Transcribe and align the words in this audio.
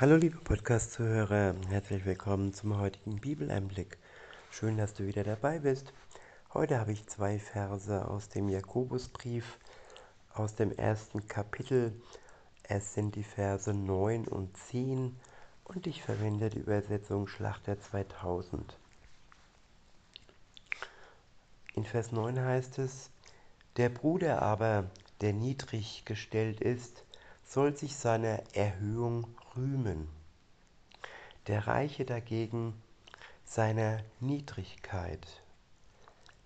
Hallo 0.00 0.16
liebe 0.16 0.38
Podcast-Zuhörer, 0.38 1.54
herzlich 1.68 2.06
willkommen 2.06 2.54
zum 2.54 2.78
heutigen 2.78 3.20
Bibeleinblick. 3.20 3.98
Schön, 4.50 4.78
dass 4.78 4.94
du 4.94 5.06
wieder 5.06 5.24
dabei 5.24 5.58
bist. 5.58 5.92
Heute 6.54 6.80
habe 6.80 6.92
ich 6.92 7.06
zwei 7.06 7.38
Verse 7.38 8.08
aus 8.08 8.30
dem 8.30 8.48
Jakobusbrief, 8.48 9.58
aus 10.32 10.54
dem 10.54 10.72
ersten 10.72 11.28
Kapitel. 11.28 11.92
Es 12.62 12.94
sind 12.94 13.14
die 13.14 13.22
Verse 13.22 13.74
9 13.74 14.26
und 14.26 14.56
10 14.56 15.14
und 15.64 15.86
ich 15.86 16.02
verwende 16.02 16.48
die 16.48 16.60
Übersetzung 16.60 17.26
Schlachter 17.26 17.78
2000. 17.78 18.78
In 21.74 21.84
Vers 21.84 22.10
9 22.10 22.40
heißt 22.40 22.78
es, 22.78 23.10
der 23.76 23.90
Bruder 23.90 24.40
aber, 24.40 24.90
der 25.20 25.34
niedrig 25.34 26.06
gestellt 26.06 26.62
ist, 26.62 27.04
soll 27.50 27.76
sich 27.76 27.96
seiner 27.96 28.44
Erhöhung 28.54 29.26
rühmen, 29.56 30.08
der 31.48 31.66
Reiche 31.66 32.04
dagegen 32.04 32.80
seiner 33.44 34.04
Niedrigkeit. 34.20 35.42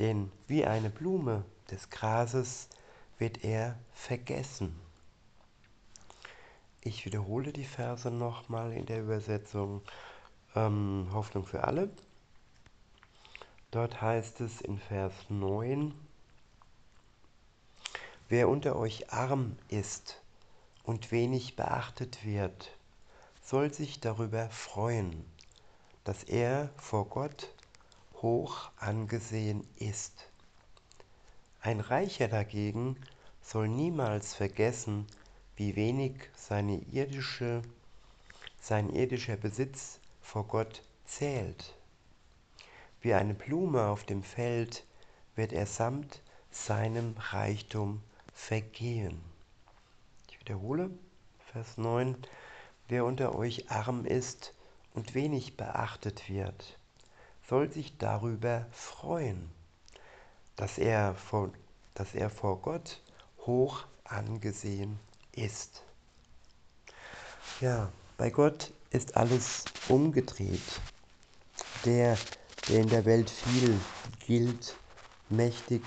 Denn 0.00 0.32
wie 0.48 0.66
eine 0.66 0.90
Blume 0.90 1.44
des 1.70 1.90
Grases 1.90 2.68
wird 3.16 3.44
er 3.44 3.78
vergessen. 3.92 4.74
Ich 6.80 7.04
wiederhole 7.04 7.52
die 7.52 7.64
Verse 7.64 8.10
nochmal 8.10 8.72
in 8.72 8.86
der 8.86 9.02
Übersetzung 9.02 9.82
ähm, 10.56 11.10
Hoffnung 11.12 11.46
für 11.46 11.62
alle. 11.62 11.90
Dort 13.70 14.02
heißt 14.02 14.40
es 14.40 14.60
in 14.60 14.78
Vers 14.78 15.14
9, 15.28 15.94
Wer 18.28 18.48
unter 18.48 18.74
euch 18.74 19.12
arm 19.12 19.56
ist, 19.68 20.20
und 20.88 21.12
wenig 21.12 21.54
beachtet 21.54 22.24
wird, 22.24 22.74
soll 23.42 23.74
sich 23.74 24.00
darüber 24.00 24.48
freuen, 24.48 25.22
dass 26.04 26.24
er 26.24 26.70
vor 26.78 27.10
Gott 27.10 27.52
hoch 28.22 28.70
angesehen 28.78 29.68
ist. 29.76 30.30
Ein 31.60 31.80
Reicher 31.80 32.26
dagegen 32.28 32.96
soll 33.42 33.68
niemals 33.68 34.34
vergessen, 34.34 35.06
wie 35.56 35.76
wenig 35.76 36.14
seine 36.34 36.78
irdische, 36.90 37.60
sein 38.58 38.88
irdischer 38.88 39.36
Besitz 39.36 40.00
vor 40.22 40.44
Gott 40.46 40.80
zählt. 41.04 41.76
Wie 43.02 43.12
eine 43.12 43.34
Blume 43.34 43.88
auf 43.88 44.04
dem 44.04 44.22
Feld 44.22 44.86
wird 45.36 45.52
er 45.52 45.66
samt 45.66 46.22
seinem 46.50 47.14
Reichtum 47.18 48.00
vergehen 48.32 49.20
wiederhole, 50.48 50.88
Vers 51.52 51.76
9, 51.76 52.16
wer 52.88 53.04
unter 53.04 53.34
euch 53.34 53.70
arm 53.70 54.06
ist 54.06 54.54
und 54.94 55.14
wenig 55.14 55.58
beachtet 55.58 56.30
wird, 56.30 56.78
soll 57.46 57.70
sich 57.70 57.98
darüber 57.98 58.66
freuen, 58.70 59.50
dass 60.56 60.78
er 60.78 61.14
vor, 61.14 61.50
dass 61.92 62.14
er 62.14 62.30
vor 62.30 62.62
Gott 62.62 63.02
hoch 63.40 63.84
angesehen 64.04 64.98
ist. 65.32 65.84
Ja, 67.60 67.92
bei 68.16 68.30
Gott 68.30 68.72
ist 68.88 69.18
alles 69.18 69.66
umgedreht. 69.88 70.80
Der, 71.84 72.16
der 72.68 72.80
in 72.80 72.88
der 72.88 73.04
Welt 73.04 73.28
viel 73.28 73.78
gilt, 74.26 74.76
mächtig, 75.28 75.82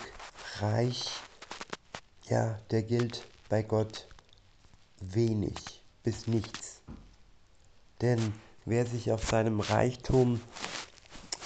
reich, 0.59 1.09
ja, 2.25 2.59
der 2.69 2.83
gilt 2.83 3.27
bei 3.49 3.63
Gott 3.63 4.07
wenig 5.01 5.81
bis 6.03 6.27
nichts. 6.27 6.81
Denn 8.01 8.33
wer 8.65 8.85
sich 8.85 9.11
auf 9.11 9.23
seinem 9.25 9.59
Reichtum 9.59 10.41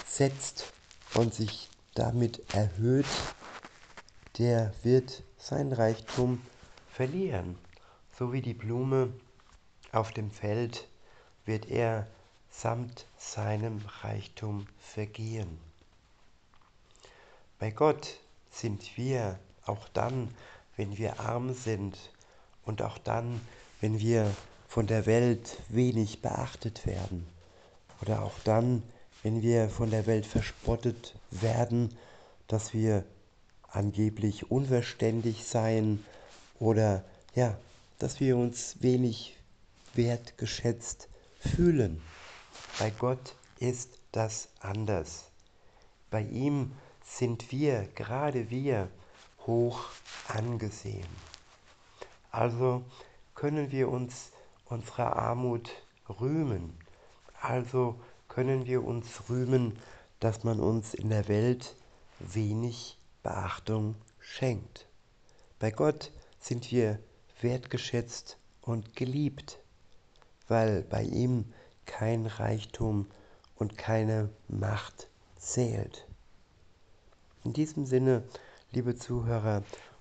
setzt 0.06 0.74
und 1.14 1.34
sich 1.34 1.70
damit 1.94 2.54
erhöht, 2.54 3.06
der 4.38 4.74
wird 4.84 5.24
sein 5.38 5.72
Reichtum 5.72 6.42
verlieren. 6.90 7.58
So 8.18 8.32
wie 8.32 8.42
die 8.42 8.54
Blume 8.54 9.14
auf 9.92 10.12
dem 10.12 10.32
Feld 10.32 10.88
wird 11.46 11.68
er 11.70 12.08
samt 12.50 13.06
seinem 13.18 13.82
Reichtum 14.02 14.66
vergehen. 14.78 15.60
Bei 17.60 17.72
Gott 17.72 18.20
sind 18.52 18.98
wir 18.98 19.40
auch 19.66 19.88
dann, 19.90 20.34
wenn 20.78 20.98
wir 20.98 21.20
arm 21.20 21.54
sind, 21.54 21.98
und 22.66 22.82
auch 22.82 22.98
dann, 22.98 23.42
wenn 23.82 24.00
wir 24.00 24.32
von 24.68 24.88
der 24.88 25.06
Welt 25.06 25.58
wenig 25.70 26.22
beachtet 26.22 26.86
werden 26.86 27.28
oder 28.02 28.24
auch 28.24 28.40
dann, 28.44 28.84
wenn 29.24 29.42
wir 29.42 29.70
von 29.70 29.90
der 29.90 30.06
Welt 30.06 30.26
verspottet 30.26 31.16
werden, 31.32 31.96
dass 32.48 32.74
wir 32.74 33.04
angeblich 33.70 34.52
unverständig 34.52 35.46
seien 35.46 36.04
oder 36.60 37.04
ja, 37.36 37.58
dass 38.00 38.20
wir 38.20 38.38
uns 38.38 38.82
wenig 38.82 39.36
wertgeschätzt 39.94 41.10
fühlen. 41.40 42.02
Bei 42.80 42.90
Gott 42.90 43.36
ist 43.60 44.00
das 44.12 44.50
anders. 44.60 45.26
Bei 46.10 46.22
ihm 46.22 46.72
sind 47.06 47.52
wir, 47.52 47.88
gerade 47.96 48.50
wir, 48.50 48.90
hoch 49.46 49.86
angesehen. 50.28 51.08
Also 52.36 52.84
können 53.34 53.72
wir 53.72 53.88
uns 53.88 54.34
unserer 54.66 55.16
Armut 55.16 55.72
rühmen. 56.20 56.78
Also 57.40 57.96
können 58.28 58.66
wir 58.66 58.84
uns 58.84 59.30
rühmen, 59.30 59.80
dass 60.20 60.44
man 60.44 60.60
uns 60.60 60.94
in 60.94 61.12
der 61.12 61.30
Welt 61.30 61.78
wenig 62.20 62.98
Beachtung 63.24 63.96
schenkt. 64.20 64.86
Bei 65.60 65.72
Gott 65.72 66.12
sind 66.42 66.70
wir 66.74 67.00
wertgeschätzt 67.40 68.38
und 68.60 68.98
geliebt, 68.98 69.58
weil 70.50 70.82
bei 70.82 71.04
ihm 71.04 71.54
kein 71.86 72.26
Reichtum 72.26 73.08
und 73.56 73.78
keine 73.78 74.30
Macht 74.50 75.08
zählt. 75.38 76.06
In 77.46 77.54
diesem 77.54 77.86
Sinne, 77.86 78.24
liebe 78.74 78.98
Zuhörer, 78.98 79.64